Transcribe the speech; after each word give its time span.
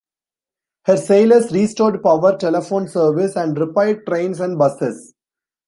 Her 0.85 0.97
sailors 0.97 1.51
restored 1.51 2.01
power, 2.01 2.35
telephone 2.35 2.87
service 2.87 3.35
and 3.35 3.55
repaired 3.55 4.03
trains 4.07 4.39
and 4.39 4.57
buses. 4.57 5.13